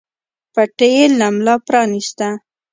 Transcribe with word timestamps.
پټۍ 0.53 0.91
يې 0.97 1.05
له 1.19 1.27
ملا 1.35 1.55
پرانېسته. 1.67 2.27